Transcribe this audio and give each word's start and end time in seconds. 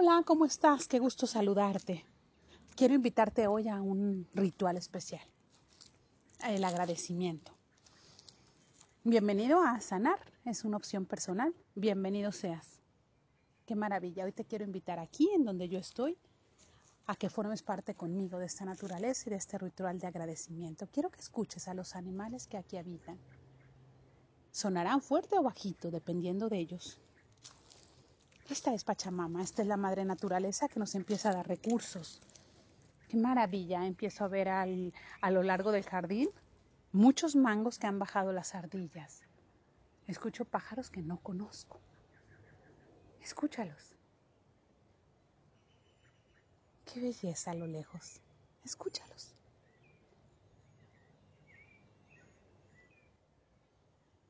Hola, 0.00 0.22
¿cómo 0.24 0.44
estás? 0.44 0.86
Qué 0.86 1.00
gusto 1.00 1.26
saludarte. 1.26 2.04
Quiero 2.76 2.94
invitarte 2.94 3.48
hoy 3.48 3.68
a 3.68 3.82
un 3.82 4.28
ritual 4.32 4.76
especial, 4.76 5.20
el 6.46 6.62
agradecimiento. 6.62 7.50
Bienvenido 9.02 9.60
a 9.60 9.80
sanar, 9.80 10.20
es 10.44 10.62
una 10.64 10.76
opción 10.76 11.04
personal. 11.04 11.52
Bienvenido 11.74 12.30
seas. 12.30 12.78
Qué 13.66 13.74
maravilla. 13.74 14.24
Hoy 14.24 14.30
te 14.30 14.44
quiero 14.44 14.64
invitar 14.64 15.00
aquí, 15.00 15.28
en 15.34 15.44
donde 15.44 15.68
yo 15.68 15.80
estoy, 15.80 16.16
a 17.06 17.16
que 17.16 17.28
formes 17.28 17.64
parte 17.64 17.96
conmigo 17.96 18.38
de 18.38 18.46
esta 18.46 18.64
naturaleza 18.64 19.24
y 19.26 19.30
de 19.30 19.36
este 19.38 19.58
ritual 19.58 19.98
de 19.98 20.06
agradecimiento. 20.06 20.86
Quiero 20.92 21.10
que 21.10 21.18
escuches 21.18 21.66
a 21.66 21.74
los 21.74 21.96
animales 21.96 22.46
que 22.46 22.56
aquí 22.56 22.76
habitan. 22.76 23.18
Sonarán 24.52 25.02
fuerte 25.02 25.36
o 25.36 25.42
bajito, 25.42 25.90
dependiendo 25.90 26.48
de 26.48 26.58
ellos. 26.58 27.00
Esta 28.48 28.72
es 28.72 28.82
Pachamama, 28.82 29.42
esta 29.42 29.60
es 29.60 29.68
la 29.68 29.76
madre 29.76 30.06
naturaleza 30.06 30.68
que 30.68 30.80
nos 30.80 30.94
empieza 30.94 31.28
a 31.28 31.34
dar 31.34 31.46
recursos. 31.46 32.22
Qué 33.08 33.18
maravilla, 33.18 33.84
empiezo 33.84 34.24
a 34.24 34.28
ver 34.28 34.48
a 34.48 35.30
lo 35.30 35.42
largo 35.42 35.70
del 35.70 35.84
jardín 35.84 36.30
muchos 36.92 37.36
mangos 37.36 37.78
que 37.78 37.86
han 37.86 37.98
bajado 37.98 38.32
las 38.32 38.54
ardillas. 38.54 39.22
Escucho 40.06 40.46
pájaros 40.46 40.88
que 40.90 41.02
no 41.02 41.18
conozco. 41.18 41.78
Escúchalos. 43.20 43.94
Qué 46.86 47.00
belleza 47.00 47.50
a 47.50 47.54
lo 47.54 47.66
lejos. 47.66 48.22
Escúchalos. 48.64 49.34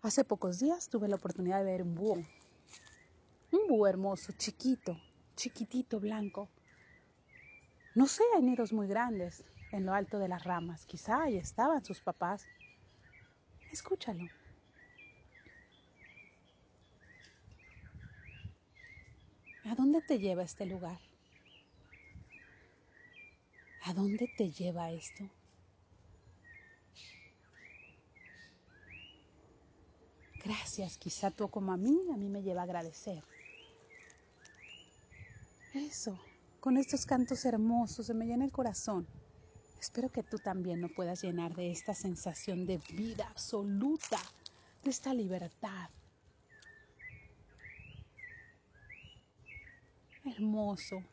Hace 0.02 0.24
pocos 0.24 0.58
días 0.58 0.88
tuve 0.88 1.06
la 1.06 1.16
oportunidad 1.16 1.58
de 1.58 1.64
ver 1.64 1.82
un 1.82 1.94
búho 1.94 2.16
hermoso, 3.86 4.32
chiquito, 4.32 4.98
chiquitito, 5.36 6.00
blanco. 6.00 6.48
No 7.94 8.06
sé, 8.06 8.22
hay 8.34 8.42
nidos 8.42 8.72
muy 8.72 8.86
grandes 8.86 9.44
en 9.72 9.84
lo 9.84 9.92
alto 9.92 10.18
de 10.18 10.28
las 10.28 10.44
ramas. 10.44 10.86
Quizá 10.86 11.24
ahí 11.24 11.36
estaban 11.36 11.84
sus 11.84 12.00
papás. 12.00 12.46
Escúchalo. 13.70 14.24
¿A 19.64 19.74
dónde 19.74 20.00
te 20.00 20.18
lleva 20.18 20.42
este 20.42 20.64
lugar? 20.64 20.98
¿A 23.84 23.92
dónde 23.92 24.32
te 24.36 24.50
lleva 24.50 24.90
esto? 24.90 25.28
Gracias, 30.42 30.96
quizá 30.96 31.30
tú 31.30 31.50
como 31.50 31.72
a 31.72 31.76
mí, 31.76 31.98
a 32.12 32.16
mí 32.16 32.30
me 32.30 32.42
lleva 32.42 32.62
a 32.62 32.64
agradecer. 32.64 33.22
Eso, 35.78 36.18
con 36.58 36.76
estos 36.76 37.06
cantos 37.06 37.44
hermosos 37.44 38.06
se 38.06 38.14
me 38.14 38.26
llena 38.26 38.44
el 38.44 38.50
corazón. 38.50 39.06
Espero 39.78 40.10
que 40.10 40.24
tú 40.24 40.38
también 40.38 40.80
lo 40.80 40.88
puedas 40.88 41.22
llenar 41.22 41.54
de 41.54 41.70
esta 41.70 41.94
sensación 41.94 42.66
de 42.66 42.78
vida 42.96 43.28
absoluta, 43.28 44.18
de 44.82 44.90
esta 44.90 45.14
libertad. 45.14 45.88
Hermoso. 50.24 51.04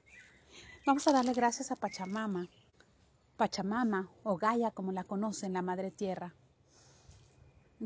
Vamos 0.84 1.08
a 1.08 1.12
darle 1.12 1.34
gracias 1.34 1.72
a 1.72 1.76
Pachamama. 1.76 2.50
Pachamama 3.38 4.10
o 4.24 4.36
Gaia 4.36 4.72
como 4.72 4.92
la 4.92 5.04
conocen, 5.04 5.54
la 5.54 5.62
Madre 5.62 5.92
Tierra 5.92 6.34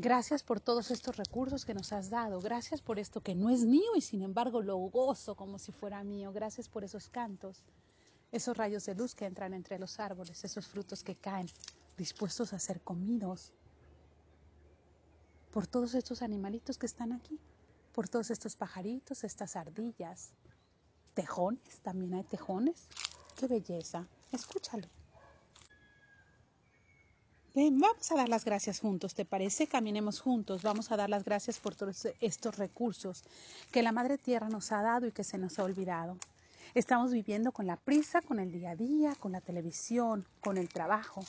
Gracias 0.01 0.43
por 0.43 0.61
todos 0.61 0.91
estos 0.91 1.17
recursos 1.17 1.65
que 1.65 1.73
nos 1.73 1.91
has 1.91 2.09
dado. 2.09 2.39
Gracias 2.39 2.81
por 2.81 2.99
esto 2.99 3.19
que 3.19 3.35
no 3.35 3.49
es 3.49 3.65
mío 3.65 3.97
y 3.97 3.99
sin 3.99 4.21
embargo 4.21 4.61
lo 4.61 4.77
gozo 4.77 5.35
como 5.35 5.59
si 5.59 5.73
fuera 5.73 6.01
mío. 6.05 6.31
Gracias 6.31 6.69
por 6.69 6.85
esos 6.85 7.09
cantos, 7.09 7.65
esos 8.31 8.55
rayos 8.55 8.85
de 8.85 8.95
luz 8.95 9.13
que 9.13 9.25
entran 9.25 9.53
entre 9.53 9.77
los 9.77 9.99
árboles, 9.99 10.45
esos 10.45 10.69
frutos 10.69 11.03
que 11.03 11.17
caen 11.17 11.47
dispuestos 11.97 12.53
a 12.53 12.59
ser 12.59 12.79
comidos. 12.79 13.51
Por 15.51 15.67
todos 15.67 15.93
estos 15.93 16.21
animalitos 16.21 16.77
que 16.77 16.85
están 16.85 17.11
aquí, 17.11 17.37
por 17.91 18.07
todos 18.07 18.31
estos 18.31 18.55
pajaritos, 18.55 19.25
estas 19.25 19.57
ardillas, 19.57 20.31
tejones, 21.13 21.81
también 21.81 22.13
hay 22.13 22.23
tejones. 22.23 22.87
Qué 23.35 23.47
belleza. 23.47 24.07
Escúchalo 24.31 24.87
vamos 27.55 28.11
a 28.11 28.15
dar 28.15 28.29
las 28.29 28.45
gracias 28.45 28.79
juntos, 28.79 29.15
¿te 29.15 29.25
parece? 29.25 29.67
Caminemos 29.67 30.19
juntos, 30.19 30.61
vamos 30.61 30.91
a 30.91 30.97
dar 30.97 31.09
las 31.09 31.23
gracias 31.23 31.59
por 31.59 31.75
todos 31.75 32.07
estos 32.19 32.57
recursos 32.57 33.23
que 33.71 33.81
la 33.81 33.91
Madre 33.91 34.17
Tierra 34.17 34.49
nos 34.49 34.71
ha 34.71 34.81
dado 34.81 35.07
y 35.07 35.11
que 35.11 35.23
se 35.23 35.37
nos 35.37 35.57
ha 35.59 35.63
olvidado. 35.63 36.17
Estamos 36.75 37.11
viviendo 37.11 37.51
con 37.51 37.65
la 37.65 37.77
prisa, 37.77 38.21
con 38.21 38.39
el 38.39 38.51
día 38.51 38.71
a 38.71 38.75
día, 38.75 39.15
con 39.15 39.31
la 39.31 39.41
televisión, 39.41 40.27
con 40.41 40.57
el 40.57 40.69
trabajo, 40.69 41.25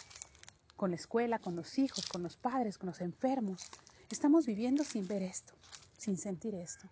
con 0.76 0.91
la 0.91 0.97
escuela, 0.97 1.38
con 1.38 1.56
los 1.56 1.78
hijos, 1.78 2.06
con 2.06 2.22
los 2.22 2.37
padres, 2.37 2.76
con 2.76 2.88
los 2.88 3.00
enfermos. 3.00 3.62
Estamos 4.10 4.44
viviendo 4.44 4.84
sin 4.84 5.08
ver 5.08 5.22
esto, 5.22 5.54
sin 5.97 6.19
sentir 6.19 6.54
esto. 6.54 6.88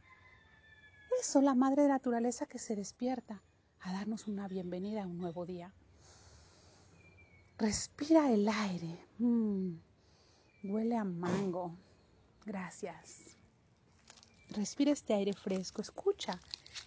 Eso, 1.20 1.42
la 1.42 1.54
Madre 1.54 1.82
de 1.82 1.88
Naturaleza 1.88 2.46
que 2.46 2.58
se 2.58 2.76
despierta 2.76 3.42
a 3.80 3.92
darnos 3.92 4.26
una 4.26 4.48
bienvenida 4.48 5.02
a 5.02 5.06
un 5.06 5.18
nuevo 5.18 5.44
día. 5.44 5.72
Respira 7.58 8.32
el 8.32 8.48
aire. 8.48 9.04
Mm, 9.18 9.72
huele 10.62 10.96
a 10.96 11.02
mango. 11.02 11.76
Gracias. 12.46 13.36
Respira 14.50 14.92
este 14.92 15.12
aire 15.12 15.32
fresco. 15.32 15.82
Escucha. 15.82 16.38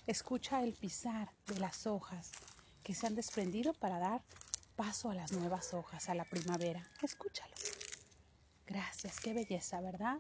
Escucha 0.08 0.64
el 0.64 0.72
pisar 0.72 1.30
de 1.48 1.60
las 1.60 1.86
hojas 1.88 2.32
que 2.84 2.96
se 2.96 3.06
han 3.06 3.16
desprendido 3.16 3.74
para 3.74 4.00
dar 4.00 4.24
paso 4.78 5.10
a 5.10 5.14
las 5.14 5.34
nuevas 5.34 5.74
hojas, 5.74 6.08
a 6.08 6.16
la 6.16 6.24
primavera. 6.24 6.90
Escúchalo. 7.02 7.54
Gracias. 8.66 9.20
Qué 9.20 9.34
belleza, 9.34 9.82
¿verdad? 9.82 10.20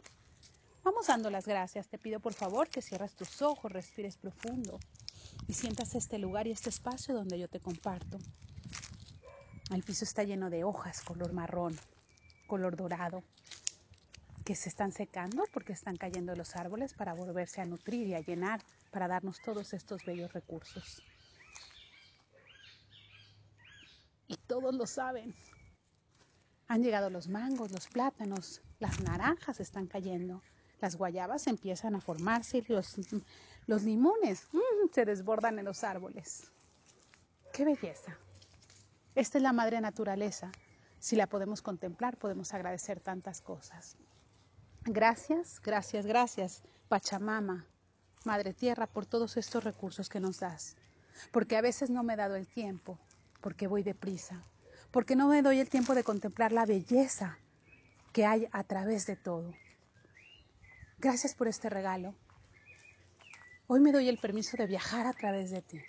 Vamos 0.83 1.07
dando 1.07 1.29
las 1.29 1.47
gracias. 1.47 1.88
Te 1.88 1.97
pido 1.97 2.19
por 2.19 2.33
favor 2.33 2.68
que 2.68 2.81
cierres 2.81 3.16
tus 3.16 3.41
ojos, 3.41 3.72
respires 3.72 4.18
profundo 4.18 4.81
y 5.47 5.53
sientas 5.53 5.95
este 5.95 6.18
lugar 6.18 6.45
y 6.47 6.51
este 6.51 6.69
espacio 6.69 7.16
donde 7.16 7.39
yo 7.39 7.47
te 7.47 7.62
comparto. 7.62 8.18
El 9.71 9.83
piso 9.83 10.03
está 10.03 10.23
lleno 10.23 10.49
de 10.49 10.65
hojas 10.65 11.01
color 11.01 11.31
marrón, 11.31 11.79
color 12.45 12.75
dorado, 12.75 13.23
que 14.43 14.53
se 14.53 14.67
están 14.67 14.91
secando 14.91 15.45
porque 15.53 15.71
están 15.71 15.95
cayendo 15.95 16.35
los 16.35 16.57
árboles 16.57 16.93
para 16.93 17.13
volverse 17.13 17.61
a 17.61 17.65
nutrir 17.65 18.05
y 18.07 18.13
a 18.13 18.19
llenar, 18.19 18.61
para 18.91 19.07
darnos 19.07 19.39
todos 19.39 19.73
estos 19.73 20.03
bellos 20.03 20.33
recursos. 20.33 21.01
Y 24.27 24.35
todos 24.45 24.75
lo 24.75 24.85
saben. 24.85 25.33
Han 26.67 26.83
llegado 26.83 27.09
los 27.09 27.29
mangos, 27.29 27.71
los 27.71 27.88
plátanos, 27.88 28.61
las 28.79 28.99
naranjas 28.99 29.61
están 29.61 29.88
cayendo, 29.88 30.41
las 30.81 30.97
guayabas 30.97 31.47
empiezan 31.47 31.95
a 31.95 32.01
formarse 32.01 32.57
y 32.57 32.65
los, 32.67 33.83
limones 33.85 34.49
mm, 34.51 34.89
se 34.91 35.05
desbordan 35.05 35.59
en 35.59 35.65
los 35.65 35.85
árboles. 35.85 36.51
¡Qué 37.53 37.63
belleza! 37.63 38.17
Esta 39.13 39.38
es 39.38 39.41
la 39.41 39.51
madre 39.51 39.81
naturaleza. 39.81 40.51
Si 40.99 41.17
la 41.17 41.27
podemos 41.27 41.61
contemplar, 41.61 42.17
podemos 42.17 42.53
agradecer 42.53 43.01
tantas 43.01 43.41
cosas. 43.41 43.97
Gracias, 44.83 45.59
gracias, 45.61 46.05
gracias, 46.05 46.63
Pachamama, 46.88 47.66
Madre 48.23 48.53
Tierra, 48.53 48.88
por 48.88 49.05
todos 49.05 49.35
estos 49.35 49.63
recursos 49.63 50.07
que 50.07 50.21
nos 50.21 50.39
das. 50.39 50.77
Porque 51.31 51.57
a 51.57 51.61
veces 51.61 51.89
no 51.89 52.03
me 52.03 52.13
he 52.13 52.17
dado 52.17 52.35
el 52.35 52.47
tiempo, 52.47 52.97
porque 53.41 53.67
voy 53.67 53.83
deprisa, 53.83 54.44
porque 54.91 55.16
no 55.16 55.27
me 55.27 55.41
doy 55.41 55.59
el 55.59 55.69
tiempo 55.69 55.94
de 55.94 56.05
contemplar 56.05 56.53
la 56.53 56.66
belleza 56.66 57.38
que 58.13 58.25
hay 58.25 58.47
a 58.53 58.63
través 58.63 59.05
de 59.07 59.17
todo. 59.17 59.53
Gracias 61.00 61.35
por 61.35 61.50
este 61.50 61.69
regalo. 61.69 62.16
Hoy 63.67 63.81
me 63.81 63.91
doy 63.91 64.07
el 64.07 64.19
permiso 64.19 64.55
de 64.55 64.67
viajar 64.67 65.06
a 65.06 65.13
través 65.13 65.51
de 65.51 65.62
ti 65.62 65.81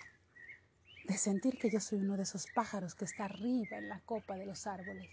de 1.12 1.19
sentir 1.19 1.59
que 1.59 1.69
yo 1.69 1.79
soy 1.79 1.99
uno 1.99 2.17
de 2.17 2.23
esos 2.23 2.47
pájaros 2.55 2.94
que 2.94 3.05
está 3.05 3.26
arriba 3.26 3.76
en 3.76 3.88
la 3.91 4.00
copa 4.00 4.35
de 4.37 4.47
los 4.47 4.67
árboles. 4.67 5.11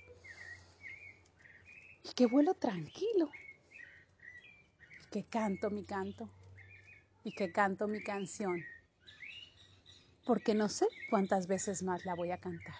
Y 2.03 2.13
que 2.13 2.25
vuelo 2.25 2.53
tranquilo, 2.53 3.29
que 5.11 5.25
canto 5.25 5.69
mi 5.69 5.83
canto. 5.83 6.29
Y 7.21 7.33
que 7.33 7.51
canto 7.51 7.89
mi 7.89 8.01
canción, 8.01 8.63
porque 10.25 10.55
no 10.55 10.69
sé 10.69 10.87
cuántas 11.09 11.47
veces 11.47 11.83
más 11.83 12.05
la 12.05 12.15
voy 12.15 12.31
a 12.31 12.37
cantar, 12.37 12.79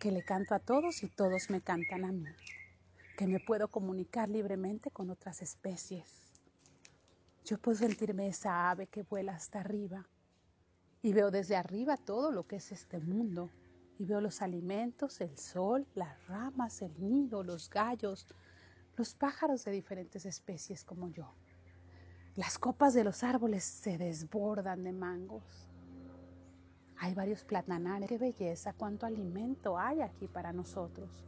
que 0.00 0.10
le 0.10 0.24
canto 0.24 0.54
a 0.54 0.58
todos 0.58 1.02
y 1.02 1.08
todos 1.08 1.50
me 1.50 1.60
cantan 1.60 2.06
a 2.06 2.12
mí, 2.12 2.24
que 3.18 3.26
me 3.26 3.40
puedo 3.40 3.68
comunicar 3.68 4.30
libremente 4.30 4.90
con 4.90 5.10
otras 5.10 5.42
especies. 5.42 6.10
Yo 7.44 7.58
puedo 7.58 7.76
sentirme 7.76 8.28
esa 8.28 8.70
ave 8.70 8.86
que 8.86 9.02
vuela 9.02 9.34
hasta 9.34 9.60
arriba 9.60 10.06
y 11.02 11.12
veo 11.12 11.30
desde 11.30 11.56
arriba 11.56 11.96
todo 11.96 12.32
lo 12.32 12.46
que 12.46 12.56
es 12.56 12.72
este 12.72 12.98
mundo. 13.00 13.50
Y 13.98 14.04
veo 14.04 14.20
los 14.20 14.42
alimentos, 14.42 15.20
el 15.20 15.36
sol, 15.36 15.86
las 15.94 16.26
ramas, 16.28 16.82
el 16.82 16.92
nido, 17.00 17.42
los 17.42 17.68
gallos, 17.68 18.26
los 18.96 19.14
pájaros 19.14 19.64
de 19.64 19.72
diferentes 19.72 20.24
especies 20.24 20.84
como 20.84 21.08
yo. 21.08 21.34
Las 22.36 22.58
copas 22.58 22.94
de 22.94 23.02
los 23.02 23.24
árboles 23.24 23.64
se 23.64 23.98
desbordan 23.98 24.84
de 24.84 24.92
mangos. 24.92 25.68
Hay 26.98 27.14
varios 27.14 27.44
platanales. 27.44 28.08
¡Qué 28.08 28.18
belleza! 28.18 28.72
¡Cuánto 28.72 29.06
alimento 29.06 29.78
hay 29.78 30.00
aquí 30.00 30.28
para 30.28 30.52
nosotros! 30.52 31.24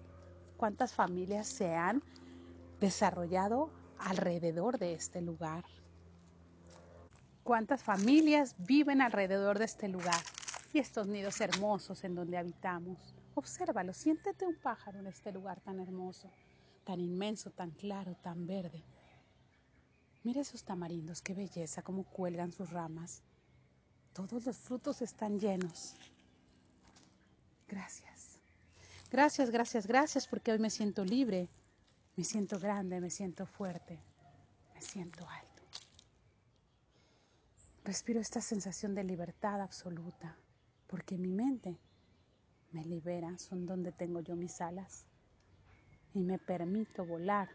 ¿Cuántas 0.57 0.93
familias 0.93 1.49
se 1.49 1.75
han 1.75 2.03
desarrollado 2.81 3.71
alrededor 3.99 4.79
de 4.79 4.95
este 4.95 5.21
lugar? 5.21 5.65
¿Cuántas 7.43 7.83
familias 7.83 8.55
viven 8.59 9.01
alrededor 9.01 9.59
de 9.59 9.65
este 9.65 9.89
lugar? 9.89 10.21
Y 10.73 10.79
estos 10.79 11.09
nidos 11.09 11.41
hermosos 11.41 12.05
en 12.05 12.15
donde 12.15 12.37
habitamos. 12.37 13.15
Obsérvalo, 13.35 13.93
siéntete 13.93 14.47
un 14.47 14.57
pájaro 14.57 15.01
en 15.01 15.07
este 15.07 15.33
lugar 15.33 15.61
tan 15.61 15.81
hermoso, 15.81 16.31
tan 16.85 17.01
inmenso, 17.01 17.51
tan 17.51 17.71
claro, 17.71 18.15
tan 18.23 18.47
verde. 18.47 18.85
Mira 20.23 20.43
esos 20.43 20.63
tamarindos, 20.63 21.23
qué 21.23 21.35
belleza, 21.35 21.83
cómo 21.83 22.05
cuelgan 22.05 22.53
sus 22.53 22.71
ramas. 22.71 23.23
Todos 24.13 24.45
los 24.45 24.57
frutos 24.59 25.01
están 25.01 25.41
llenos. 25.41 25.95
Gracias. 27.67 28.39
Gracias, 29.11 29.51
gracias, 29.51 29.87
gracias 29.87 30.29
porque 30.29 30.53
hoy 30.53 30.59
me 30.59 30.71
siento 30.71 31.05
libre, 31.05 31.49
me 32.17 32.25
siento 32.25 32.59
grande, 32.59 33.01
me 33.01 33.11
siento 33.11 33.47
fuerte, 33.47 33.99
me 34.75 34.83
siento 34.83 35.27
alto. 35.29 35.50
Respiro 37.91 38.21
esta 38.21 38.41
sensación 38.41 38.95
de 38.95 39.03
libertad 39.03 39.61
absoluta 39.61 40.37
porque 40.87 41.19
mi 41.19 41.33
mente 41.33 41.77
me 42.71 42.85
libera, 42.85 43.37
son 43.37 43.67
donde 43.67 43.91
tengo 43.91 44.21
yo 44.21 44.37
mis 44.37 44.61
alas 44.61 45.07
y 46.15 46.23
me 46.23 46.39
permito 46.39 47.05
volar 47.05 47.49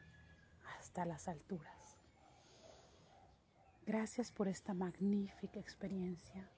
hasta 0.77 1.05
las 1.05 1.29
alturas. 1.29 1.95
Gracias 3.85 4.29
por 4.29 4.49
esta 4.49 4.73
magnífica 4.73 5.57
experiencia. 5.57 6.51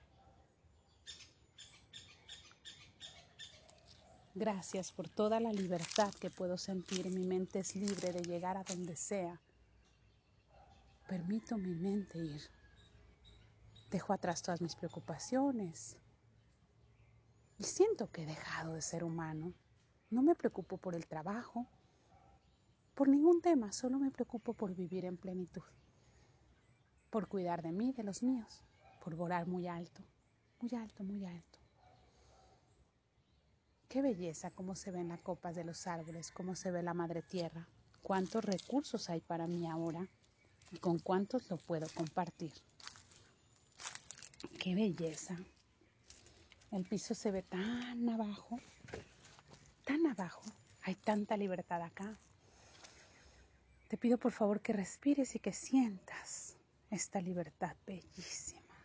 Gracias 4.33 4.91
por 4.91 5.07
toda 5.07 5.39
la 5.39 5.53
libertad 5.53 6.11
que 6.15 6.31
puedo 6.31 6.57
sentir. 6.57 7.11
Mi 7.11 7.27
mente 7.27 7.59
es 7.59 7.75
libre 7.75 8.11
de 8.11 8.23
llegar 8.23 8.57
a 8.57 8.63
donde 8.63 8.95
sea. 8.95 9.39
Permito 11.07 11.59
mi 11.59 11.75
mente 11.75 12.17
ir. 12.17 12.56
Dejo 13.89 14.13
atrás 14.13 14.41
todas 14.41 14.61
mis 14.61 14.75
preocupaciones. 14.75 15.97
Y 17.57 17.63
siento 17.63 18.11
que 18.11 18.23
he 18.23 18.25
dejado 18.25 18.73
de 18.73 18.81
ser 18.81 19.03
humano. 19.03 19.53
No 20.09 20.21
me 20.21 20.35
preocupo 20.35 20.77
por 20.77 20.95
el 20.95 21.07
trabajo, 21.07 21.67
por 22.97 23.09
ningún 23.09 23.41
tema, 23.41 23.71
solo 23.71 23.99
me 23.99 24.09
preocupo 24.09 24.55
por 24.55 24.73
vivir 24.73 25.05
en 25.05 25.17
plenitud, 25.17 25.61
por 27.11 27.27
cuidar 27.27 27.61
de 27.61 27.71
mí, 27.71 27.93
de 27.93 28.01
los 28.01 28.23
míos, 28.23 28.63
por 29.03 29.13
volar 29.13 29.45
muy 29.45 29.67
alto, 29.67 30.01
muy 30.59 30.73
alto, 30.73 31.03
muy 31.03 31.23
alto. 31.23 31.59
Qué 33.87 34.01
belleza 34.01 34.49
cómo 34.49 34.73
se 34.73 34.89
ven 34.89 35.09
las 35.09 35.21
copas 35.21 35.55
de 35.55 35.63
los 35.63 35.85
árboles, 35.85 36.31
cómo 36.31 36.55
se 36.55 36.71
ve 36.71 36.81
la 36.81 36.95
madre 36.95 37.21
tierra, 37.21 37.67
cuántos 38.01 38.43
recursos 38.43 39.11
hay 39.11 39.21
para 39.21 39.45
mí 39.45 39.69
ahora 39.69 40.07
y 40.71 40.79
con 40.79 40.97
cuántos 40.97 41.49
lo 41.51 41.57
puedo 41.57 41.85
compartir. 41.95 42.51
Qué 44.67 44.75
belleza. 44.75 45.37
El 46.71 46.83
piso 46.83 47.13
se 47.13 47.31
ve 47.31 47.41
tan 47.41 48.09
abajo, 48.09 48.59
tan 49.85 50.05
abajo. 50.07 50.41
Hay 50.81 50.95
tanta 50.95 51.37
libertad 51.37 51.81
acá. 51.81 52.19
Te 53.87 53.95
pido 53.95 54.17
por 54.17 54.33
favor 54.33 54.59
que 54.59 54.73
respires 54.73 55.33
y 55.35 55.39
que 55.39 55.53
sientas 55.53 56.57
esta 56.89 57.21
libertad 57.21 57.77
bellísima. 57.85 58.75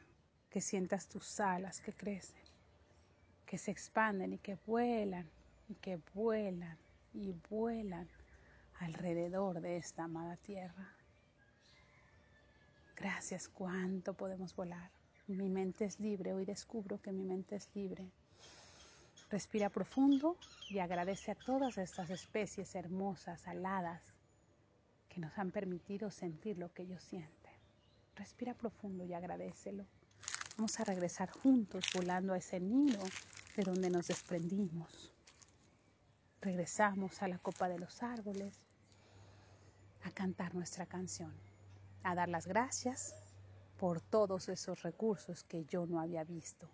Que 0.48 0.60
sientas 0.60 1.08
tus 1.08 1.40
alas 1.40 1.80
que 1.80 1.92
crecen 1.92 2.44
que 3.44 3.58
se 3.58 3.72
expanden 3.72 4.34
y 4.34 4.38
que 4.38 4.54
vuelan 4.64 5.28
y 5.68 5.74
que 5.74 5.98
vuelan 6.14 6.78
y 7.12 7.34
vuelan 7.50 8.08
alrededor 8.78 9.60
de 9.60 9.78
esta 9.78 10.04
amada 10.04 10.36
tierra. 10.36 10.94
Gracias, 12.94 13.48
cuánto 13.48 14.14
podemos 14.14 14.54
volar. 14.54 15.01
Mi 15.28 15.48
mente 15.48 15.84
es 15.84 16.00
libre, 16.00 16.34
hoy 16.34 16.44
descubro 16.44 17.00
que 17.00 17.12
mi 17.12 17.24
mente 17.24 17.54
es 17.54 17.68
libre. 17.74 18.10
Respira 19.30 19.70
profundo 19.70 20.36
y 20.68 20.80
agradece 20.80 21.30
a 21.30 21.36
todas 21.36 21.78
estas 21.78 22.10
especies 22.10 22.74
hermosas, 22.74 23.46
aladas, 23.46 24.02
que 25.08 25.20
nos 25.20 25.38
han 25.38 25.50
permitido 25.50 26.10
sentir 26.10 26.58
lo 26.58 26.72
que 26.72 26.82
ellos 26.82 27.02
sienten. 27.02 27.52
Respira 28.16 28.54
profundo 28.54 29.04
y 29.04 29.14
agradecelo. 29.14 29.86
Vamos 30.56 30.78
a 30.80 30.84
regresar 30.84 31.30
juntos 31.30 31.84
volando 31.94 32.34
a 32.34 32.38
ese 32.38 32.60
nido 32.60 33.02
de 33.56 33.62
donde 33.62 33.90
nos 33.90 34.08
desprendimos. 34.08 35.12
Regresamos 36.40 37.22
a 37.22 37.28
la 37.28 37.38
copa 37.38 37.68
de 37.68 37.78
los 37.78 38.02
árboles 38.02 38.58
a 40.02 40.10
cantar 40.10 40.54
nuestra 40.54 40.84
canción, 40.84 41.32
a 42.02 42.14
dar 42.14 42.28
las 42.28 42.46
gracias 42.46 43.14
por 43.82 44.00
todos 44.00 44.48
esos 44.48 44.80
recursos 44.84 45.42
que 45.42 45.64
yo 45.64 45.86
no 45.86 45.98
había 45.98 46.22
visto, 46.22 46.70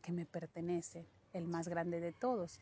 que 0.00 0.12
me 0.12 0.26
pertenecen, 0.26 1.04
el 1.32 1.48
más 1.48 1.66
grande 1.66 1.98
de 1.98 2.12
todos, 2.12 2.60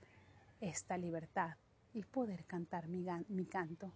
esta 0.58 0.96
libertad 0.96 1.58
y 1.92 2.02
poder 2.04 2.46
cantar 2.46 2.88
mi, 2.88 3.04
mi 3.28 3.44
canto. 3.44 3.92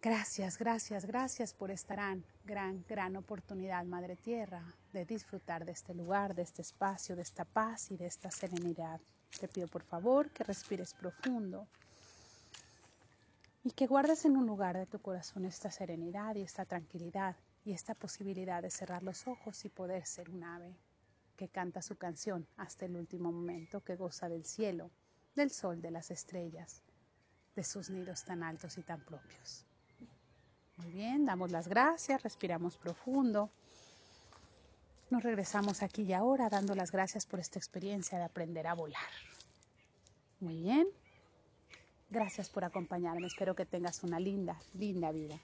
Gracias, 0.00 0.56
gracias, 0.56 1.04
gracias 1.04 1.52
por 1.52 1.70
esta 1.70 1.94
gran, 1.94 2.24
gran, 2.46 2.82
gran 2.88 3.16
oportunidad, 3.16 3.84
Madre 3.84 4.16
Tierra, 4.16 4.64
de 4.94 5.04
disfrutar 5.04 5.66
de 5.66 5.72
este 5.72 5.92
lugar, 5.92 6.34
de 6.34 6.40
este 6.40 6.62
espacio, 6.62 7.14
de 7.14 7.20
esta 7.20 7.44
paz 7.44 7.90
y 7.90 7.98
de 7.98 8.06
esta 8.06 8.30
serenidad. 8.30 8.98
Te 9.38 9.46
pido 9.46 9.68
por 9.68 9.82
favor 9.82 10.30
que 10.30 10.42
respires 10.42 10.94
profundo 10.94 11.66
y 13.62 13.72
que 13.72 13.86
guardes 13.86 14.24
en 14.24 14.38
un 14.38 14.46
lugar 14.46 14.74
de 14.74 14.86
tu 14.86 15.00
corazón 15.00 15.44
esta 15.44 15.70
serenidad 15.70 16.34
y 16.36 16.40
esta 16.40 16.64
tranquilidad 16.64 17.36
y 17.64 17.72
esta 17.72 17.94
posibilidad 17.94 18.62
de 18.62 18.70
cerrar 18.70 19.02
los 19.02 19.26
ojos 19.26 19.64
y 19.64 19.68
poder 19.68 20.04
ser 20.06 20.28
un 20.30 20.44
ave 20.44 20.76
que 21.36 21.48
canta 21.48 21.82
su 21.82 21.96
canción 21.96 22.46
hasta 22.56 22.84
el 22.84 22.96
último 22.96 23.32
momento, 23.32 23.82
que 23.82 23.96
goza 23.96 24.28
del 24.28 24.44
cielo, 24.44 24.90
del 25.34 25.50
sol, 25.50 25.80
de 25.80 25.90
las 25.90 26.10
estrellas, 26.10 26.82
de 27.56 27.64
sus 27.64 27.90
nidos 27.90 28.24
tan 28.24 28.42
altos 28.42 28.78
y 28.78 28.82
tan 28.82 29.00
propios. 29.00 29.64
Muy 30.76 30.90
bien, 30.90 31.24
damos 31.24 31.50
las 31.50 31.68
gracias, 31.68 32.22
respiramos 32.22 32.76
profundo. 32.76 33.50
Nos 35.10 35.22
regresamos 35.22 35.82
aquí 35.82 36.02
y 36.02 36.12
ahora 36.12 36.48
dando 36.48 36.74
las 36.74 36.90
gracias 36.90 37.26
por 37.26 37.40
esta 37.40 37.58
experiencia 37.58 38.18
de 38.18 38.24
aprender 38.24 38.66
a 38.66 38.74
volar. 38.74 39.10
Muy 40.40 40.60
bien. 40.60 40.88
Gracias 42.10 42.50
por 42.50 42.64
acompañarme. 42.64 43.26
Espero 43.26 43.54
que 43.54 43.66
tengas 43.66 44.02
una 44.02 44.20
linda, 44.20 44.60
linda 44.74 45.10
vida. 45.10 45.40